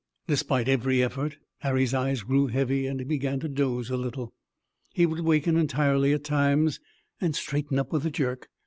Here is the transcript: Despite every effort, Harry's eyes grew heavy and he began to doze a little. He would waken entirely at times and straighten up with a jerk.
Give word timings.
Despite 0.25 0.67
every 0.67 1.03
effort, 1.03 1.37
Harry's 1.59 1.93
eyes 1.93 2.23
grew 2.23 2.47
heavy 2.47 2.87
and 2.87 2.99
he 3.01 3.05
began 3.05 3.39
to 3.41 3.47
doze 3.47 3.91
a 3.91 3.97
little. 3.97 4.33
He 4.95 5.05
would 5.05 5.19
waken 5.19 5.55
entirely 5.57 6.11
at 6.11 6.23
times 6.23 6.79
and 7.19 7.35
straighten 7.35 7.77
up 7.77 7.91
with 7.93 8.07
a 8.07 8.09
jerk. 8.09 8.49